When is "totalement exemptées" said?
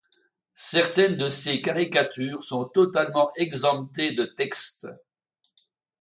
2.63-4.13